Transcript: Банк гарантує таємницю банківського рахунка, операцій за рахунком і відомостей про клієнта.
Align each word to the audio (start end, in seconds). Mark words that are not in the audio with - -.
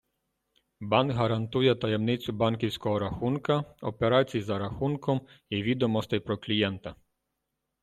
Банк 0.81 1.11
гарантує 1.11 1.75
таємницю 1.75 2.33
банківського 2.33 2.99
рахунка, 2.99 3.75
операцій 3.81 4.41
за 4.41 4.57
рахунком 4.59 5.27
і 5.49 5.63
відомостей 5.63 6.19
про 6.19 6.37
клієнта. 6.37 6.95